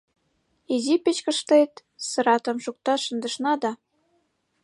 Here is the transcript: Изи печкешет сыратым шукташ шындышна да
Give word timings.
Изи 0.73 0.95
печкешет 1.03 1.71
сыратым 2.09 2.57
шукташ 2.65 2.99
шындышна 3.07 3.53
да 3.61 3.71